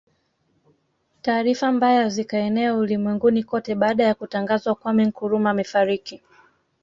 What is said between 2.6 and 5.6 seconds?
ulimwenguni kote baada ya Kutangazwa Kwame Nkrumah